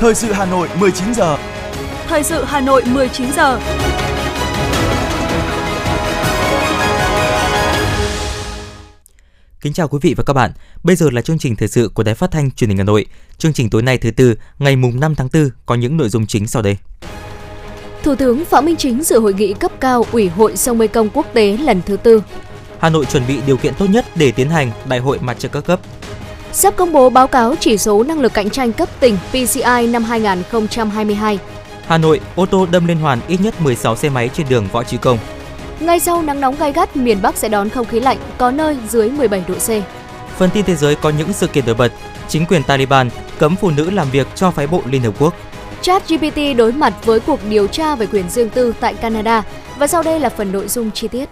[0.00, 1.36] Thời sự Hà Nội 19 giờ.
[2.06, 3.60] Thời sự Hà Nội 19 giờ.
[9.60, 10.52] Kính chào quý vị và các bạn.
[10.82, 13.06] Bây giờ là chương trình thời sự của Đài Phát thanh Truyền hình Hà Nội.
[13.38, 16.26] Chương trình tối nay thứ tư, ngày mùng 5 tháng 4 có những nội dung
[16.26, 16.76] chính sau đây.
[18.02, 21.26] Thủ tướng Phạm Minh Chính dự hội nghị cấp cao Ủy hội sông Mekong quốc
[21.32, 22.22] tế lần thứ tư.
[22.78, 25.52] Hà Nội chuẩn bị điều kiện tốt nhất để tiến hành Đại hội Mặt trận
[25.52, 25.80] các cấp.
[26.52, 30.04] Sắp công bố báo cáo chỉ số năng lực cạnh tranh cấp tỉnh PCI năm
[30.04, 31.38] 2022.
[31.86, 34.82] Hà Nội, ô tô đâm liên hoàn ít nhất 16 xe máy trên đường Võ
[34.82, 35.18] Trí Công.
[35.80, 38.76] Ngay sau nắng nóng gai gắt, miền Bắc sẽ đón không khí lạnh, có nơi
[38.88, 39.68] dưới 17 độ C.
[40.36, 41.92] Phần tin thế giới có những sự kiện nổi bật.
[42.28, 45.34] Chính quyền Taliban cấm phụ nữ làm việc cho phái bộ Liên Hợp Quốc.
[45.82, 49.42] ChatGPT đối mặt với cuộc điều tra về quyền riêng tư tại Canada.
[49.78, 51.28] Và sau đây là phần nội dung chi tiết.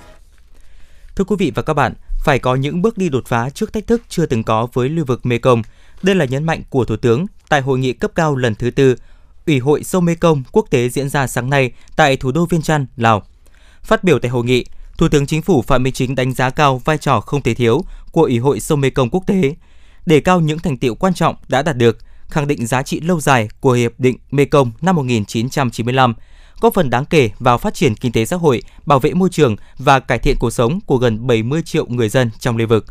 [1.18, 3.86] Thưa quý vị và các bạn, phải có những bước đi đột phá trước thách
[3.86, 5.62] thức chưa từng có với lưu vực Mekong.
[6.02, 8.97] Đây là nhấn mạnh của Thủ tướng tại hội nghị cấp cao lần thứ tư
[9.47, 12.86] Ủy hội sông Mekong quốc tế diễn ra sáng nay tại thủ đô Viên Chăn,
[12.97, 13.22] Lào.
[13.83, 14.64] Phát biểu tại hội nghị,
[14.98, 17.84] Thủ tướng Chính phủ Phạm Minh Chính đánh giá cao vai trò không thể thiếu
[18.12, 19.55] của Ủy hội sông Mekong quốc tế,
[20.06, 23.20] để cao những thành tiệu quan trọng đã đạt được, khẳng định giá trị lâu
[23.20, 26.14] dài của Hiệp định Mekong năm 1995,
[26.61, 29.56] góp phần đáng kể vào phát triển kinh tế xã hội, bảo vệ môi trường
[29.78, 32.84] và cải thiện cuộc sống của gần 70 triệu người dân trong lưu vực.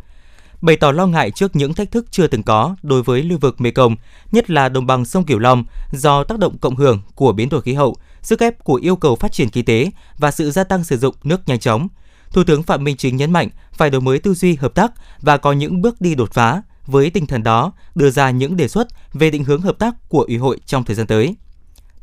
[0.61, 3.61] Bày tỏ lo ngại trước những thách thức chưa từng có đối với lưu vực
[3.61, 3.95] Mekong,
[4.31, 7.61] nhất là đồng bằng sông Cửu Long do tác động cộng hưởng của biến đổi
[7.61, 10.83] khí hậu, sức ép của yêu cầu phát triển kinh tế và sự gia tăng
[10.83, 11.87] sử dụng nước nhanh chóng.
[12.31, 15.37] Thủ tướng Phạm Minh Chính nhấn mạnh phải đổi mới tư duy hợp tác và
[15.37, 18.87] có những bước đi đột phá, với tinh thần đó đưa ra những đề xuất
[19.13, 21.35] về định hướng hợp tác của Ủy hội trong thời gian tới.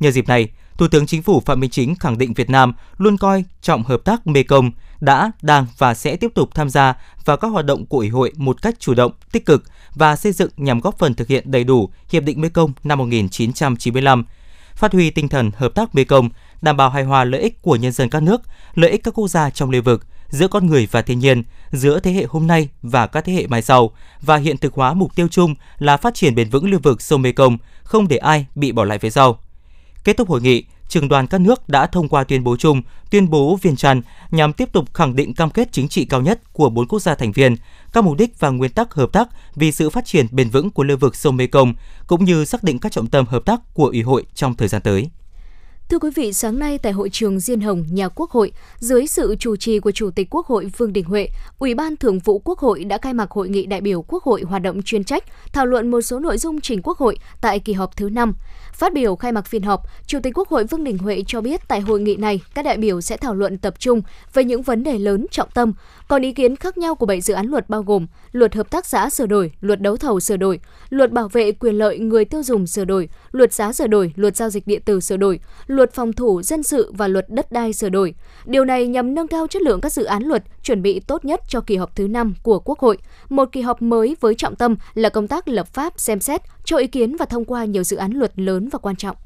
[0.01, 3.17] Nhờ dịp này, Thủ tướng Chính phủ Phạm Minh Chính khẳng định Việt Nam luôn
[3.17, 6.95] coi trọng hợp tác Mekong, đã, đang và sẽ tiếp tục tham gia
[7.25, 10.33] vào các hoạt động của Ủy hội một cách chủ động, tích cực và xây
[10.33, 14.25] dựng nhằm góp phần thực hiện đầy đủ Hiệp định Mekong năm 1995,
[14.75, 16.29] phát huy tinh thần hợp tác Mekong,
[16.63, 18.41] đảm bảo hài hòa lợi ích của nhân dân các nước,
[18.75, 22.01] lợi ích các quốc gia trong lưu vực, giữa con người và thiên nhiên, giữa
[22.01, 23.91] thế hệ hôm nay và các thế hệ mai sau
[24.23, 27.23] và hiện thực hóa mục tiêu chung là phát triển bền vững lưu vực sông
[27.23, 29.39] Mekong, không để ai bị bỏ lại phía sau.
[30.05, 33.31] Kết thúc hội nghị, trường đoàn các nước đã thông qua tuyên bố chung, tuyên
[33.31, 36.71] bố Viên Trăn nhằm tiếp tục khẳng định cam kết chính trị cao nhất của
[36.71, 37.57] bốn quốc gia thành viên,
[37.93, 40.83] các mục đích và nguyên tắc hợp tác vì sự phát triển bền vững của
[40.83, 41.75] lưu vực sông Mekong,
[42.07, 44.83] cũng như xác định các trọng tâm hợp tác của Ủy hội trong thời gian
[44.83, 45.11] tới.
[45.89, 49.37] Thưa quý vị, sáng nay tại hội trường Diên Hồng, nhà Quốc hội, dưới sự
[49.39, 51.29] chủ trì của Chủ tịch Quốc hội Vương Đình Huệ,
[51.59, 54.43] Ủy ban Thường vụ Quốc hội đã khai mạc hội nghị đại biểu Quốc hội
[54.43, 57.73] hoạt động chuyên trách, thảo luận một số nội dung trình Quốc hội tại kỳ
[57.73, 58.35] họp thứ 5.
[58.75, 61.69] Phát biểu khai mạc phiên họp, Chủ tịch Quốc hội Vương Đình Huệ cho biết
[61.69, 64.03] tại hội nghị này, các đại biểu sẽ thảo luận tập trung
[64.35, 65.73] về những vấn đề lớn trọng tâm,
[66.09, 68.87] còn ý kiến khác nhau của bảy dự án luật bao gồm Luật hợp tác
[68.87, 72.43] xã sửa đổi, Luật đấu thầu sửa đổi, Luật bảo vệ quyền lợi người tiêu
[72.43, 75.93] dùng sửa đổi, Luật giá sửa đổi, Luật giao dịch điện tử sửa đổi, Luật
[75.95, 78.15] phòng thủ dân sự và Luật đất đai sửa đổi.
[78.45, 81.41] Điều này nhằm nâng cao chất lượng các dự án luật, chuẩn bị tốt nhất
[81.49, 82.99] cho kỳ họp thứ 5 của Quốc hội,
[83.29, 86.77] một kỳ họp mới với trọng tâm là công tác lập pháp xem xét, cho
[86.77, 89.17] ý kiến và thông qua nhiều dự án luật lớn và quan trọng.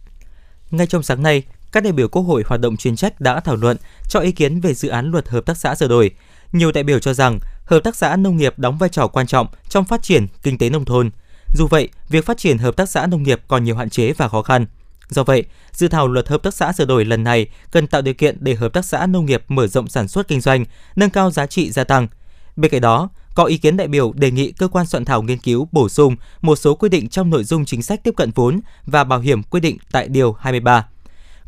[0.71, 3.57] Ngay trong sáng nay, các đại biểu Quốc hội hoạt động chuyên trách đã thảo
[3.57, 3.77] luận
[4.09, 6.11] cho ý kiến về dự án luật hợp tác xã sửa đổi.
[6.53, 9.47] Nhiều đại biểu cho rằng hợp tác xã nông nghiệp đóng vai trò quan trọng
[9.69, 11.11] trong phát triển kinh tế nông thôn.
[11.55, 14.29] Dù vậy, việc phát triển hợp tác xã nông nghiệp còn nhiều hạn chế và
[14.29, 14.67] khó khăn.
[15.09, 18.15] Do vậy, dự thảo luật hợp tác xã sửa đổi lần này cần tạo điều
[18.15, 20.65] kiện để hợp tác xã nông nghiệp mở rộng sản xuất kinh doanh,
[20.97, 22.09] nâng cao giá trị gia tăng.
[22.57, 25.39] Bên cạnh đó, có ý kiến đại biểu đề nghị cơ quan soạn thảo nghiên
[25.39, 28.61] cứu bổ sung một số quy định trong nội dung chính sách tiếp cận vốn
[28.87, 30.87] và bảo hiểm quy định tại điều 23.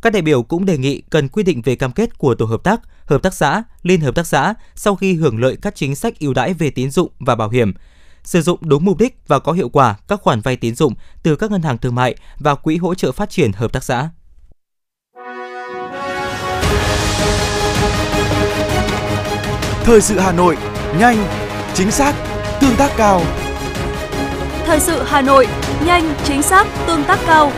[0.03, 2.63] Các đại biểu cũng đề nghị cần quy định về cam kết của tổ hợp
[2.65, 6.19] tác, hợp tác xã, liên hợp tác xã sau khi hưởng lợi các chính sách
[6.21, 7.73] ưu đãi về tín dụng và bảo hiểm,
[8.25, 11.37] sử dụng đúng mục đích và có hiệu quả các khoản vay tín dụng từ
[11.37, 14.11] các ngân hàng thương mại và quỹ hỗ trợ phát triển hợp tác xã.
[19.85, 20.57] Thời sự Hà Nội,
[20.99, 22.15] nhanh, chính xác,
[22.61, 23.23] tương tác cao.
[24.67, 25.47] Thời sự Hà Nội,
[25.87, 27.53] nhanh, chính xác, tương tác cao.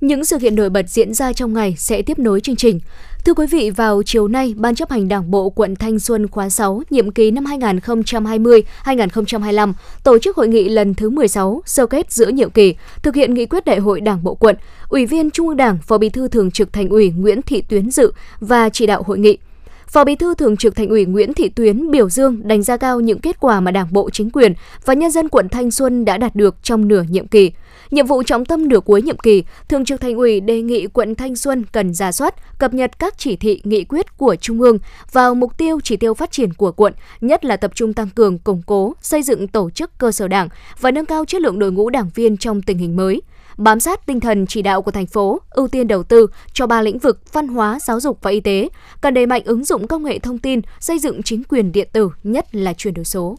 [0.00, 2.80] Những sự kiện nổi bật diễn ra trong ngày sẽ tiếp nối chương trình.
[3.24, 6.48] Thưa quý vị, vào chiều nay, Ban chấp hành Đảng bộ quận Thanh Xuân khóa
[6.48, 9.72] 6, nhiệm kỳ năm 2020-2025,
[10.04, 13.46] tổ chức hội nghị lần thứ 16, sơ kết giữa nhiệm kỳ, thực hiện nghị
[13.46, 14.56] quyết đại hội Đảng bộ quận,
[14.88, 17.90] Ủy viên Trung ương Đảng, Phó Bí thư Thường trực Thành ủy Nguyễn Thị Tuyến
[17.90, 19.38] dự và chỉ đạo hội nghị.
[19.86, 23.00] Phó Bí thư Thường trực Thành ủy Nguyễn Thị Tuyến biểu dương đánh giá cao
[23.00, 26.18] những kết quả mà Đảng bộ chính quyền và nhân dân quận Thanh Xuân đã
[26.18, 27.52] đạt được trong nửa nhiệm kỳ.
[27.90, 31.14] Nhiệm vụ trọng tâm nửa cuối nhiệm kỳ, Thường trực Thành ủy đề nghị quận
[31.14, 34.78] Thanh Xuân cần ra soát, cập nhật các chỉ thị, nghị quyết của Trung ương
[35.12, 38.38] vào mục tiêu chỉ tiêu phát triển của quận, nhất là tập trung tăng cường,
[38.38, 40.48] củng cố, xây dựng tổ chức cơ sở đảng
[40.80, 43.22] và nâng cao chất lượng đội ngũ đảng viên trong tình hình mới.
[43.56, 46.82] Bám sát tinh thần chỉ đạo của thành phố, ưu tiên đầu tư cho ba
[46.82, 48.68] lĩnh vực văn hóa, giáo dục và y tế,
[49.00, 52.10] cần đẩy mạnh ứng dụng công nghệ thông tin, xây dựng chính quyền điện tử,
[52.22, 53.38] nhất là chuyển đổi số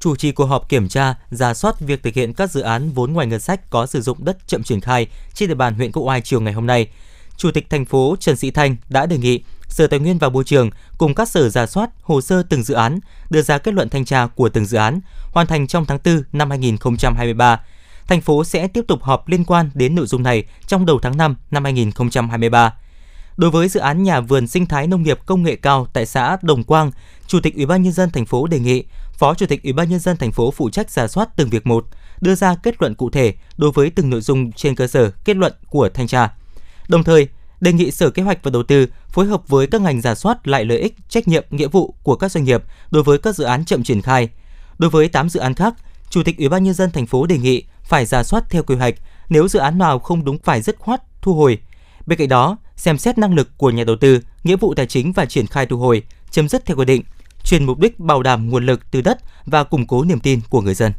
[0.00, 3.12] chủ trì cuộc họp kiểm tra, ra soát việc thực hiện các dự án vốn
[3.12, 6.02] ngoài ngân sách có sử dụng đất chậm triển khai trên địa bàn huyện Quốc
[6.02, 6.88] Oai chiều ngày hôm nay.
[7.36, 10.44] Chủ tịch thành phố Trần Sĩ Thanh đã đề nghị Sở Tài nguyên và Môi
[10.44, 13.00] trường cùng các sở ra soát hồ sơ từng dự án,
[13.30, 15.00] đưa ra kết luận thanh tra của từng dự án,
[15.32, 17.60] hoàn thành trong tháng 4 năm 2023.
[18.06, 21.16] Thành phố sẽ tiếp tục họp liên quan đến nội dung này trong đầu tháng
[21.16, 22.74] 5 năm 2023.
[23.36, 26.36] Đối với dự án nhà vườn sinh thái nông nghiệp công nghệ cao tại xã
[26.42, 26.90] Đồng Quang,
[27.26, 28.84] Chủ tịch Ủy ban nhân dân thành phố đề nghị
[29.18, 31.66] Phó Chủ tịch Ủy ban nhân dân thành phố phụ trách giả soát từng việc
[31.66, 31.86] một,
[32.20, 35.36] đưa ra kết luận cụ thể đối với từng nội dung trên cơ sở kết
[35.36, 36.32] luận của thanh tra.
[36.88, 37.28] Đồng thời,
[37.60, 40.48] đề nghị Sở Kế hoạch và Đầu tư phối hợp với các ngành giả soát
[40.48, 43.44] lại lợi ích, trách nhiệm, nghĩa vụ của các doanh nghiệp đối với các dự
[43.44, 44.28] án chậm triển khai.
[44.78, 45.74] Đối với 8 dự án khác,
[46.10, 48.76] Chủ tịch Ủy ban nhân dân thành phố đề nghị phải giả soát theo quy
[48.76, 48.94] hoạch,
[49.28, 51.58] nếu dự án nào không đúng phải dứt khoát thu hồi.
[52.06, 55.12] Bên cạnh đó, xem xét năng lực của nhà đầu tư, nghĩa vụ tài chính
[55.12, 57.02] và triển khai thu hồi, chấm dứt theo quy định,
[57.48, 60.60] chuyển mục đích bảo đảm nguồn lực từ đất và củng cố niềm tin của
[60.60, 60.92] người dân.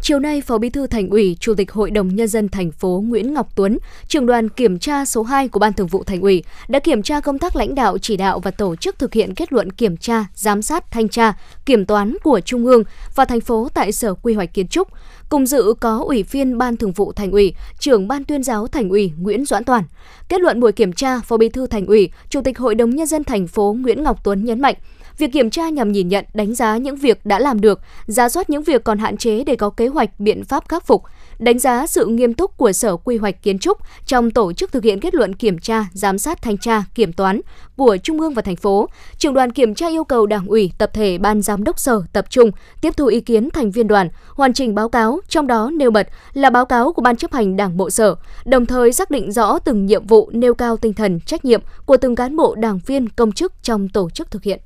[0.00, 3.04] Chiều nay, Phó Bí thư Thành ủy, Chủ tịch Hội đồng nhân dân thành phố
[3.06, 3.78] Nguyễn Ngọc Tuấn,
[4.08, 7.20] trưởng đoàn kiểm tra số 2 của Ban Thường vụ Thành ủy đã kiểm tra
[7.20, 10.26] công tác lãnh đạo, chỉ đạo và tổ chức thực hiện kết luận kiểm tra,
[10.34, 11.32] giám sát, thanh tra,
[11.66, 12.82] kiểm toán của Trung ương
[13.14, 14.88] và thành phố tại Sở Quy hoạch Kiến trúc.
[15.28, 18.88] Cùng dự có Ủy viên Ban Thường vụ Thành ủy, trưởng Ban Tuyên giáo Thành
[18.88, 19.84] ủy Nguyễn Doãn Toàn.
[20.28, 23.06] Kết luận buổi kiểm tra, Phó Bí thư Thành ủy, Chủ tịch Hội đồng nhân
[23.06, 24.74] dân thành phố Nguyễn Ngọc Tuấn nhấn mạnh,
[25.18, 28.50] Việc kiểm tra nhằm nhìn nhận, đánh giá những việc đã làm được, ra soát
[28.50, 31.02] những việc còn hạn chế để có kế hoạch, biện pháp khắc phục,
[31.38, 34.84] đánh giá sự nghiêm túc của Sở Quy hoạch Kiến trúc trong tổ chức thực
[34.84, 37.40] hiện kết luận kiểm tra, giám sát thanh tra, kiểm toán
[37.76, 38.88] của Trung ương và thành phố.
[39.18, 42.26] Trường đoàn kiểm tra yêu cầu Đảng ủy, tập thể ban giám đốc Sở tập
[42.30, 42.50] trung
[42.80, 46.08] tiếp thu ý kiến thành viên đoàn, hoàn chỉnh báo cáo, trong đó nêu bật
[46.32, 49.58] là báo cáo của Ban chấp hành Đảng bộ Sở, đồng thời xác định rõ
[49.58, 53.08] từng nhiệm vụ nêu cao tinh thần trách nhiệm của từng cán bộ đảng viên
[53.08, 54.60] công chức trong tổ chức thực hiện.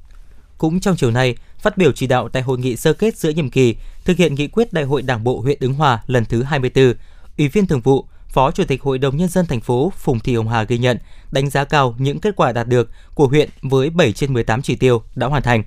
[0.63, 3.51] Cũng trong chiều nay, phát biểu chỉ đạo tại hội nghị sơ kết giữa nhiệm
[3.51, 6.95] kỳ thực hiện nghị quyết Đại hội Đảng bộ huyện Ứng Hòa lần thứ 24,
[7.39, 10.35] Ủy viên Thường vụ, Phó Chủ tịch Hội đồng nhân dân thành phố Phùng Thị
[10.35, 10.99] Hồng Hà ghi nhận,
[11.31, 14.77] đánh giá cao những kết quả đạt được của huyện với 7 trên 18 chỉ
[14.77, 15.63] tiêu đã hoàn thành.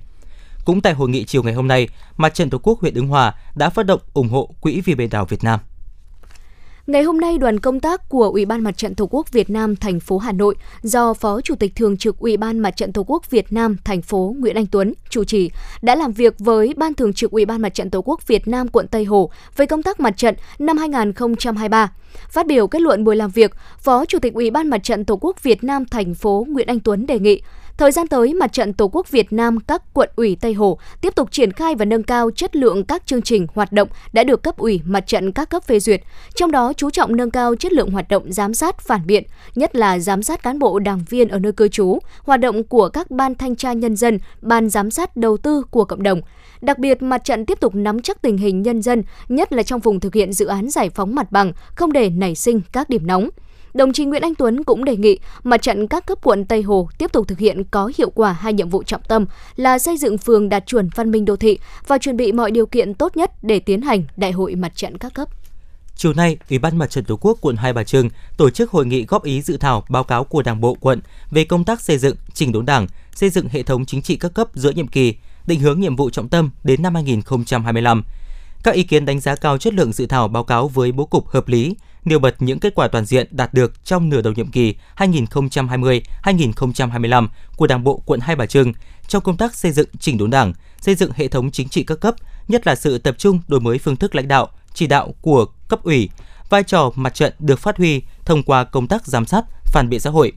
[0.64, 3.34] Cũng tại hội nghị chiều ngày hôm nay, Mặt trận Tổ quốc huyện Ứng Hòa
[3.54, 5.60] đã phát động ủng hộ Quỹ vì biển đảo Việt Nam.
[6.86, 9.76] Ngày hôm nay, đoàn công tác của Ủy ban Mặt trận Tổ quốc Việt Nam
[9.76, 13.04] thành phố Hà Nội do Phó Chủ tịch Thường trực Ủy ban Mặt trận Tổ
[13.06, 15.50] quốc Việt Nam thành phố Nguyễn Anh Tuấn chủ trì
[15.82, 18.68] đã làm việc với Ban Thường trực Ủy ban Mặt trận Tổ quốc Việt Nam
[18.68, 21.92] quận Tây Hồ về công tác mặt trận năm 2023.
[22.30, 25.16] Phát biểu kết luận buổi làm việc, Phó Chủ tịch Ủy ban Mặt trận Tổ
[25.20, 27.42] quốc Việt Nam thành phố Nguyễn Anh Tuấn đề nghị
[27.78, 31.14] Thời gian tới, Mặt trận Tổ quốc Việt Nam các quận ủy Tây Hồ tiếp
[31.14, 34.42] tục triển khai và nâng cao chất lượng các chương trình hoạt động đã được
[34.42, 36.00] cấp ủy mặt trận các cấp phê duyệt,
[36.34, 39.24] trong đó chú trọng nâng cao chất lượng hoạt động giám sát phản biện,
[39.54, 42.88] nhất là giám sát cán bộ đảng viên ở nơi cư trú, hoạt động của
[42.88, 46.20] các ban thanh tra nhân dân, ban giám sát đầu tư của cộng đồng.
[46.60, 49.80] Đặc biệt, mặt trận tiếp tục nắm chắc tình hình nhân dân, nhất là trong
[49.80, 53.06] vùng thực hiện dự án giải phóng mặt bằng, không để nảy sinh các điểm
[53.06, 53.28] nóng.
[53.76, 56.88] Đồng chí Nguyễn Anh Tuấn cũng đề nghị mặt trận các cấp quận Tây Hồ
[56.98, 60.18] tiếp tục thực hiện có hiệu quả hai nhiệm vụ trọng tâm là xây dựng
[60.18, 63.30] phường đạt chuẩn văn minh đô thị và chuẩn bị mọi điều kiện tốt nhất
[63.42, 65.28] để tiến hành đại hội mặt trận các cấp.
[65.96, 68.86] Chiều nay, Ủy ban Mặt trận Tổ quốc quận Hai Bà Trưng tổ chức hội
[68.86, 71.98] nghị góp ý dự thảo báo cáo của Đảng bộ quận về công tác xây
[71.98, 75.14] dựng, chỉnh đốn Đảng, xây dựng hệ thống chính trị các cấp giữa nhiệm kỳ,
[75.46, 78.02] định hướng nhiệm vụ trọng tâm đến năm 2025.
[78.62, 81.28] Các ý kiến đánh giá cao chất lượng dự thảo báo cáo với bố cục
[81.28, 81.74] hợp lý,
[82.06, 87.28] nêu bật những kết quả toàn diện đạt được trong nửa đầu nhiệm kỳ 2020-2025
[87.56, 88.72] của Đảng bộ quận Hai Bà Trưng
[89.08, 92.00] trong công tác xây dựng chỉnh đốn Đảng, xây dựng hệ thống chính trị các
[92.00, 92.14] cấp,
[92.48, 95.82] nhất là sự tập trung đổi mới phương thức lãnh đạo, chỉ đạo của cấp
[95.82, 96.10] ủy,
[96.50, 100.00] vai trò mặt trận được phát huy thông qua công tác giám sát, phản biện
[100.00, 100.32] xã hội.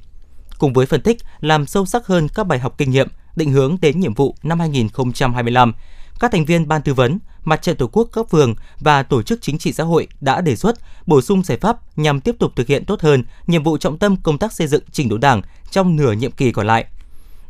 [0.57, 3.77] Cùng với phân tích làm sâu sắc hơn các bài học kinh nghiệm, định hướng
[3.81, 5.73] đến nhiệm vụ năm 2025,
[6.19, 9.41] các thành viên ban tư vấn, Mặt trận Tổ quốc cấp phường và tổ chức
[9.41, 12.67] chính trị xã hội đã đề xuất bổ sung giải pháp nhằm tiếp tục thực
[12.67, 15.95] hiện tốt hơn nhiệm vụ trọng tâm công tác xây dựng chỉnh đốn Đảng trong
[15.95, 16.85] nửa nhiệm kỳ còn lại.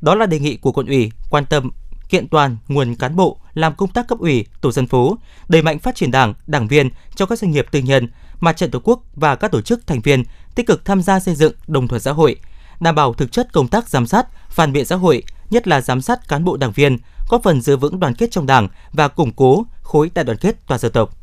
[0.02, 1.72] Đó là đề nghị của quận ủy quan tâm
[2.10, 5.80] kiện toàn nguồn cán bộ làm công tác cấp ủy, tổ dân phố, đẩy mạnh
[5.80, 8.08] phát triển Đảng, đảng viên cho các doanh nghiệp tư nhân,
[8.40, 10.24] mặt trận Tổ quốc và các tổ chức thành viên
[10.56, 12.36] tích cực tham gia xây dựng đồng thuận xã hội,
[12.80, 16.02] đảm bảo thực chất công tác giám sát, phản biện xã hội, nhất là giám
[16.02, 16.98] sát cán bộ đảng viên,
[17.30, 20.56] góp phần giữ vững đoàn kết trong Đảng và củng cố khối đại đoàn kết
[20.68, 21.18] toàn dân tộc.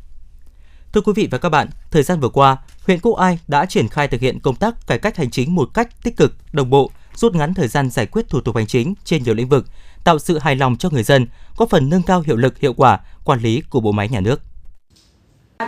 [0.93, 3.87] Thưa quý vị và các bạn, thời gian vừa qua, huyện Quốc Ai đã triển
[3.87, 6.91] khai thực hiện công tác cải cách hành chính một cách tích cực, đồng bộ,
[7.15, 9.65] rút ngắn thời gian giải quyết thủ tục hành chính trên nhiều lĩnh vực,
[10.03, 12.99] tạo sự hài lòng cho người dân, góp phần nâng cao hiệu lực, hiệu quả
[13.23, 14.41] quản lý của bộ máy nhà nước.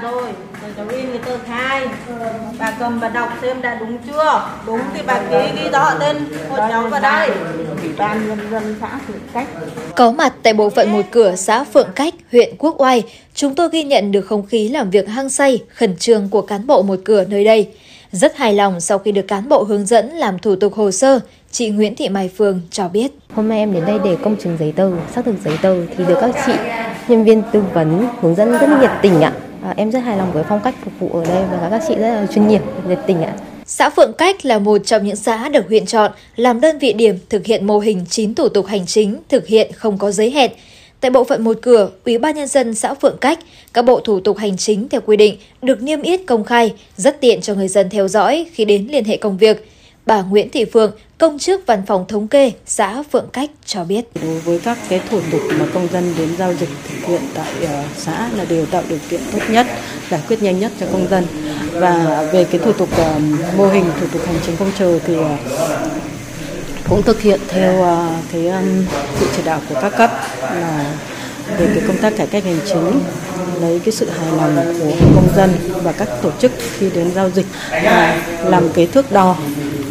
[0.02, 1.88] Rồi, rồi cháu in cái tờ khai,
[2.70, 4.44] bà cầm và đọc xem đã đúng chưa?
[4.66, 6.18] Đúng thì bà ký ghi rõ tên
[6.50, 7.30] hộ cháu vào đây.
[7.82, 9.48] Ủy ban nhân dân xã Phượng Cách.
[9.96, 13.70] Có mặt tại bộ phận một cửa xã Phượng Cách, huyện Quốc Oai, chúng tôi
[13.72, 17.00] ghi nhận được không khí làm việc hăng say, khẩn trương của cán bộ một
[17.06, 17.70] cửa nơi đây.
[18.12, 21.20] Rất hài lòng sau khi được cán bộ hướng dẫn làm thủ tục hồ sơ,
[21.52, 23.12] chị Nguyễn Thị Mai Phương cho biết.
[23.34, 26.04] Hôm nay em đến đây để công chứng giấy tờ, xác thực giấy tờ thì
[26.06, 26.54] được các chị
[27.08, 29.32] nhân viên tư vấn hướng dẫn rất nhiệt tình ạ.
[29.64, 31.96] À, em rất hài lòng với phong cách phục vụ ở đây và các chị
[31.96, 33.34] rất là chuyên nghiệp, nhiệt tình ạ.
[33.66, 37.18] Xã Phượng Cách là một trong những xã được huyện chọn làm đơn vị điểm
[37.30, 40.52] thực hiện mô hình 9 thủ tục hành chính thực hiện không có giới hẹn.
[41.00, 43.40] Tại bộ phận một cửa, Ủy ban nhân dân xã Phượng Cách,
[43.74, 47.22] các bộ thủ tục hành chính theo quy định được niêm yết công khai, rất
[47.22, 49.66] tiện cho người dân theo dõi khi đến liên hệ công việc.
[50.10, 54.06] Bà Nguyễn Thị Phượng, công chức văn phòng thống kê xã Phượng Cách cho biết.
[54.24, 57.54] Đối với các cái thủ tục mà công dân đến giao dịch thực hiện tại
[57.98, 59.68] xã là đều tạo điều kiện tốt nhất,
[60.10, 61.26] giải quyết nhanh nhất cho công dân.
[61.72, 63.20] Và về cái thủ tục ờ,
[63.58, 65.38] mô hình thủ tục hành chính công chờ thì ờ,
[66.90, 68.52] cũng thực hiện theo ờ, cái
[69.20, 70.12] sự chỉ đạo của các cấp
[70.42, 70.94] là
[71.58, 73.02] về cái công tác cải cách hành chính
[73.62, 75.50] lấy cái sự hài lòng của công dân
[75.84, 79.38] và các tổ chức khi đến giao dịch và làm cái thước đo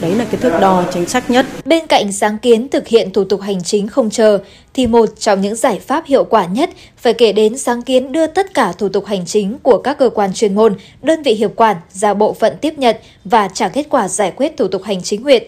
[0.01, 1.47] đấy là cái thước đo chính xác nhất.
[1.65, 4.39] Bên cạnh sáng kiến thực hiện thủ tục hành chính không chờ,
[4.75, 8.27] thì một trong những giải pháp hiệu quả nhất phải kể đến sáng kiến đưa
[8.27, 11.51] tất cả thủ tục hành chính của các cơ quan chuyên môn, đơn vị hiệp
[11.57, 15.03] quản ra bộ phận tiếp nhận và trả kết quả giải quyết thủ tục hành
[15.03, 15.43] chính huyện.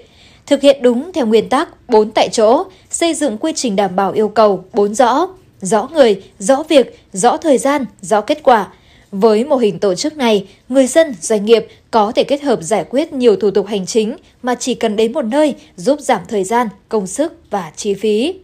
[0.46, 4.12] Thực hiện đúng theo nguyên tắc 4 tại chỗ, xây dựng quy trình đảm bảo
[4.12, 5.26] yêu cầu 4 rõ,
[5.60, 8.66] rõ người, rõ việc, rõ thời gian, rõ kết quả–
[9.12, 12.84] với mô hình tổ chức này, người dân, doanh nghiệp có thể kết hợp giải
[12.90, 16.44] quyết nhiều thủ tục hành chính mà chỉ cần đến một nơi giúp giảm thời
[16.44, 18.34] gian, công sức và chi phí.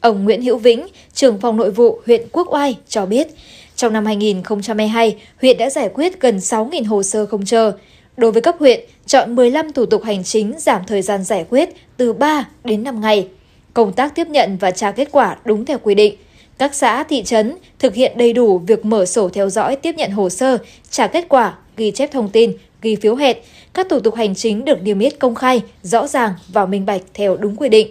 [0.00, 3.28] Ông Nguyễn Hữu Vĩnh, trưởng phòng nội vụ huyện Quốc Oai cho biết,
[3.76, 7.72] trong năm 2022, huyện đã giải quyết gần 6.000 hồ sơ không chờ.
[8.16, 11.68] Đối với cấp huyện, chọn 15 thủ tục hành chính giảm thời gian giải quyết
[11.96, 13.28] từ 3 đến 5 ngày.
[13.74, 16.16] Công tác tiếp nhận và trả kết quả đúng theo quy định–
[16.58, 20.10] các xã, thị trấn thực hiện đầy đủ việc mở sổ theo dõi tiếp nhận
[20.10, 20.58] hồ sơ,
[20.90, 23.36] trả kết quả, ghi chép thông tin, ghi phiếu hẹn.
[23.74, 27.02] Các thủ tục hành chính được niêm yết công khai, rõ ràng và minh bạch
[27.14, 27.88] theo đúng quy định.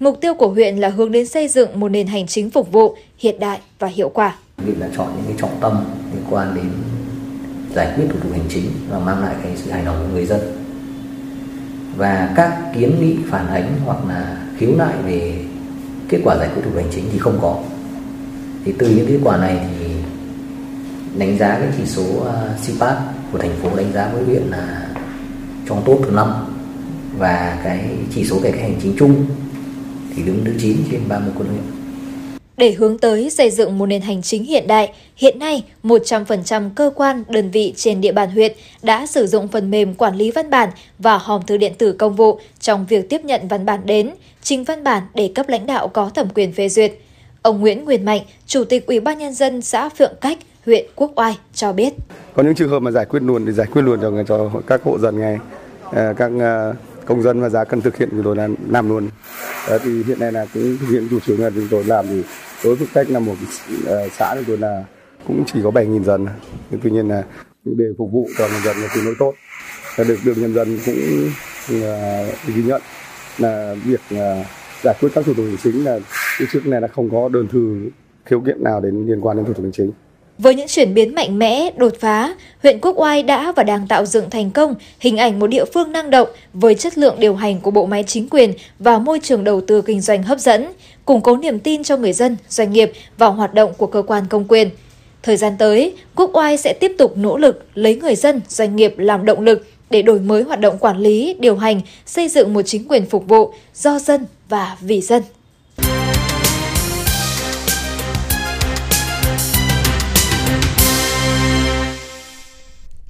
[0.00, 2.96] Mục tiêu của huyện là hướng đến xây dựng một nền hành chính phục vụ
[3.18, 4.36] hiện đại và hiệu quả.
[4.56, 5.84] Huyện đã chọn những cái trọng tâm
[6.14, 6.70] liên quan đến
[7.74, 10.26] giải quyết thủ tục hành chính và mang lại cái sự hài lòng của người
[10.26, 10.40] dân.
[11.96, 15.44] Và các kiến nghị phản ánh hoặc là khiếu nại về
[16.08, 17.62] kết quả giải quyết thủ tục hành chính thì không có
[18.66, 19.86] thì từ những kết quả này thì
[21.18, 22.96] đánh giá cái chỉ số ờ, CPAP
[23.32, 24.88] của thành phố đánh giá với huyện là
[25.68, 26.32] trong top thứ năm
[27.18, 29.26] và cái chỉ số cải cách hành chính chung
[30.16, 31.62] thì đứng thứ 9 trên 30 quận huyện.
[32.56, 36.90] Để hướng tới xây dựng một nền hành chính hiện đại, hiện nay 100% cơ
[36.94, 40.50] quan, đơn vị trên địa bàn huyện đã sử dụng phần mềm quản lý văn
[40.50, 40.68] bản
[40.98, 44.10] và hòm thư điện tử công vụ trong việc tiếp nhận văn bản đến,
[44.42, 46.92] trình văn bản để cấp lãnh đạo có thẩm quyền phê duyệt.
[47.46, 51.12] Ông Nguyễn Nguyên Mạnh, Chủ tịch Ủy ban nhân dân xã Phượng Cách, huyện Quốc
[51.16, 51.92] Oai cho biết.
[52.34, 54.82] Có những trường hợp mà giải quyết luôn thì giải quyết luôn cho cho các
[54.82, 55.38] hộ dân ngay,
[55.92, 56.72] à, các à,
[57.04, 59.08] công dân và giá cần thực hiện thì tôi là làm luôn.
[59.70, 62.22] Đó, thì hiện nay là cũng thực hiện chủ trương là chúng tôi làm thì
[62.64, 63.34] đối với cách là một
[64.18, 64.84] xã thì tôi là
[65.26, 66.26] cũng chỉ có 7.000 dân.
[66.70, 67.22] Nhưng tuy nhiên là
[67.64, 69.34] để phục vụ cho nhân dân là tương đối tốt.
[69.96, 71.30] Và được được nhân dân cũng
[72.46, 72.82] ghi nhận
[73.38, 74.00] là việc
[74.82, 75.98] giải quyết các thủ tục hành chính là
[76.52, 77.90] trước này là không có đơn thư
[78.24, 79.92] khiếu kiện nào đến liên quan đến thủ tục hành chính.
[80.38, 84.06] Với những chuyển biến mạnh mẽ, đột phá, huyện Quốc Oai đã và đang tạo
[84.06, 87.60] dựng thành công hình ảnh một địa phương năng động với chất lượng điều hành
[87.60, 90.66] của bộ máy chính quyền và môi trường đầu tư kinh doanh hấp dẫn,
[91.04, 94.24] củng cố niềm tin cho người dân, doanh nghiệp vào hoạt động của cơ quan
[94.30, 94.70] công quyền.
[95.22, 98.94] Thời gian tới, Quốc Oai sẽ tiếp tục nỗ lực lấy người dân, doanh nghiệp
[98.98, 102.62] làm động lực để đổi mới hoạt động quản lý, điều hành, xây dựng một
[102.62, 105.22] chính quyền phục vụ do dân và vì dân.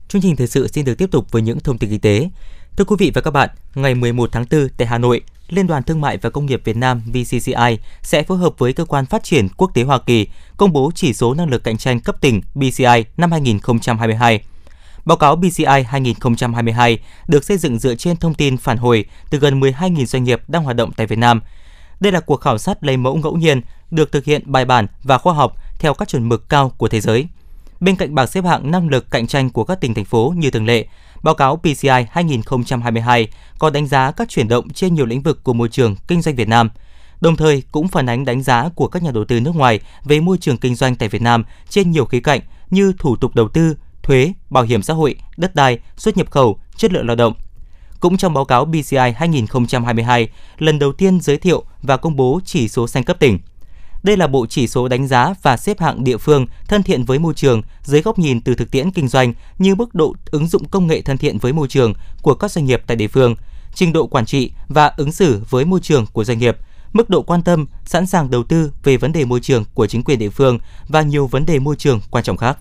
[0.09, 2.29] Chương trình thời sự xin được tiếp tục với những thông tin kinh tế.
[2.77, 5.83] Thưa quý vị và các bạn, ngày 11 tháng 4 tại Hà Nội, Liên đoàn
[5.83, 9.25] Thương mại và Công nghiệp Việt Nam VCCI sẽ phối hợp với Cơ quan Phát
[9.25, 12.41] triển Quốc tế Hoa Kỳ công bố chỉ số năng lực cạnh tranh cấp tỉnh
[12.55, 14.41] BCI năm 2022.
[15.05, 16.99] Báo cáo BCI 2022
[17.29, 20.65] được xây dựng dựa trên thông tin phản hồi từ gần 12.000 doanh nghiệp đang
[20.65, 21.41] hoạt động tại Việt Nam.
[22.01, 23.61] Đây là cuộc khảo sát lấy mẫu ngẫu nhiên,
[23.91, 27.01] được thực hiện bài bản và khoa học theo các chuẩn mực cao của thế
[27.01, 27.27] giới.
[27.81, 30.51] Bên cạnh bảng xếp hạng năng lực cạnh tranh của các tỉnh thành phố như
[30.51, 30.87] thường lệ,
[31.23, 33.29] báo cáo PCI 2022
[33.59, 36.37] có đánh giá các chuyển động trên nhiều lĩnh vực của môi trường kinh doanh
[36.37, 36.71] Việt Nam.
[37.21, 40.21] Đồng thời cũng phản ánh đánh giá của các nhà đầu tư nước ngoài về
[40.21, 42.41] môi trường kinh doanh tại Việt Nam trên nhiều khía cạnh
[42.71, 46.61] như thủ tục đầu tư, thuế, bảo hiểm xã hội, đất đai, xuất nhập khẩu,
[46.77, 47.35] chất lượng lao động.
[48.01, 50.29] Cũng trong báo cáo BCI 2022,
[50.59, 53.39] lần đầu tiên giới thiệu và công bố chỉ số xanh cấp tỉnh.
[54.07, 57.19] Đây là bộ chỉ số đánh giá và xếp hạng địa phương thân thiện với
[57.19, 60.69] môi trường dưới góc nhìn từ thực tiễn kinh doanh như mức độ ứng dụng
[60.69, 63.35] công nghệ thân thiện với môi trường của các doanh nghiệp tại địa phương,
[63.75, 66.57] trình độ quản trị và ứng xử với môi trường của doanh nghiệp,
[66.93, 70.03] mức độ quan tâm, sẵn sàng đầu tư về vấn đề môi trường của chính
[70.03, 70.59] quyền địa phương
[70.89, 72.59] và nhiều vấn đề môi trường quan trọng khác.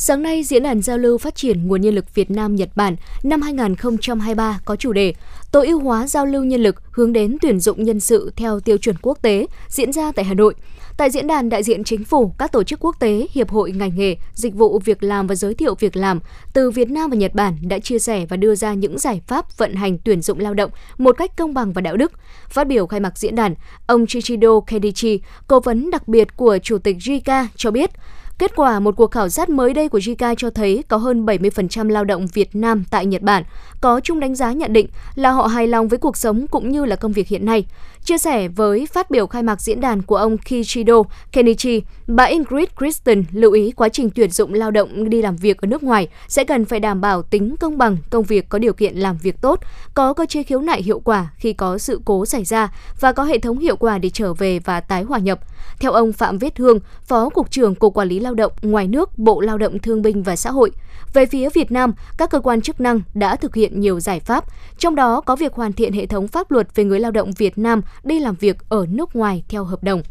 [0.00, 3.42] Sáng nay, Diễn đàn Giao lưu Phát triển Nguồn Nhân lực Việt Nam-Nhật Bản năm
[3.42, 5.14] 2023 có chủ đề
[5.52, 8.78] Tối ưu hóa giao lưu nhân lực hướng đến tuyển dụng nhân sự theo tiêu
[8.78, 10.54] chuẩn quốc tế diễn ra tại Hà Nội.
[10.96, 13.96] Tại diễn đàn, đại diện chính phủ, các tổ chức quốc tế, hiệp hội ngành
[13.96, 16.20] nghề, dịch vụ việc làm và giới thiệu việc làm
[16.52, 19.58] từ Việt Nam và Nhật Bản đã chia sẻ và đưa ra những giải pháp
[19.58, 22.12] vận hành tuyển dụng lao động một cách công bằng và đạo đức.
[22.48, 23.54] Phát biểu khai mạc diễn đàn,
[23.86, 27.90] ông Chichido Kedichi, cố vấn đặc biệt của Chủ tịch JICA cho biết,
[28.38, 31.88] Kết quả, một cuộc khảo sát mới đây của JICA cho thấy có hơn 70%
[31.88, 33.42] lao động Việt Nam tại Nhật Bản
[33.80, 36.84] có chung đánh giá nhận định là họ hài lòng với cuộc sống cũng như
[36.84, 37.64] là công việc hiện nay.
[38.08, 42.68] Chia sẻ với phát biểu khai mạc diễn đàn của ông Kishido Kenichi, bà Ingrid
[42.78, 46.08] Kristen lưu ý quá trình tuyển dụng lao động đi làm việc ở nước ngoài
[46.28, 49.40] sẽ cần phải đảm bảo tính công bằng, công việc có điều kiện làm việc
[49.40, 49.60] tốt,
[49.94, 53.24] có cơ chế khiếu nại hiệu quả khi có sự cố xảy ra và có
[53.24, 55.40] hệ thống hiệu quả để trở về và tái hòa nhập.
[55.80, 59.18] Theo ông Phạm Viết Hương, Phó Cục trưởng Cục Quản lý Lao động ngoài nước,
[59.18, 60.70] Bộ Lao động Thương binh và Xã hội,
[61.12, 64.44] về phía Việt Nam, các cơ quan chức năng đã thực hiện nhiều giải pháp,
[64.78, 67.58] trong đó có việc hoàn thiện hệ thống pháp luật về người lao động Việt
[67.58, 70.02] Nam đi làm việc ở nước ngoài theo hợp đồng.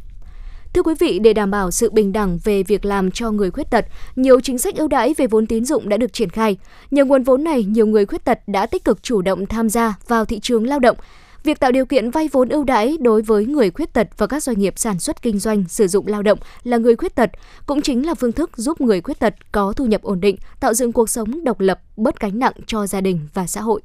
[0.74, 3.70] Thưa quý vị, để đảm bảo sự bình đẳng về việc làm cho người khuyết
[3.70, 6.58] tật, nhiều chính sách ưu đãi về vốn tín dụng đã được triển khai.
[6.92, 9.96] Nhờ nguồn vốn này, nhiều người khuyết tật đã tích cực chủ động tham gia
[10.08, 10.98] vào thị trường lao động.
[11.44, 14.44] Việc tạo điều kiện vay vốn ưu đãi đối với người khuyết tật và các
[14.44, 17.30] doanh nghiệp sản xuất kinh doanh sử dụng lao động là người khuyết tật
[17.66, 20.74] cũng chính là phương thức giúp người khuyết tật có thu nhập ổn định, tạo
[20.74, 23.82] dựng cuộc sống độc lập, bớt gánh nặng cho gia đình và xã hội.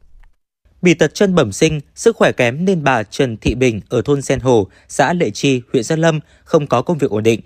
[0.83, 4.23] Bị tật chân bẩm sinh, sức khỏe kém nên bà Trần Thị Bình ở thôn
[4.23, 7.41] Sen Hồ, xã Lệ Chi, huyện Gia Lâm không có công việc ổn định.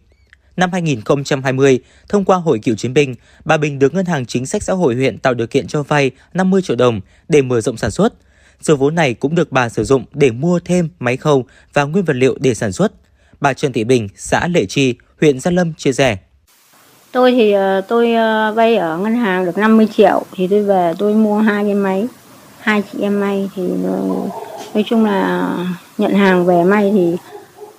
[0.57, 3.15] Năm 2020, thông qua Hội cựu chiến binh,
[3.45, 6.11] bà Bình được Ngân hàng Chính sách Xã hội huyện tạo điều kiện cho vay
[6.35, 8.15] 50 triệu đồng để mở rộng sản xuất.
[8.61, 12.05] Số vốn này cũng được bà sử dụng để mua thêm máy khâu và nguyên
[12.05, 12.93] vật liệu để sản xuất.
[13.41, 16.17] Bà Trần Thị Bình, xã Lệ Chi, huyện Gia Lâm chia sẻ.
[17.13, 20.95] Tôi thì ờ, tôi ờ, vay ở ngân hàng được 50 triệu thì tôi về
[20.99, 22.07] tôi mua hai cái máy
[22.61, 24.01] hai chị em may thì ờ,
[24.75, 25.51] nói chung là
[25.99, 27.17] nhận hàng về may thì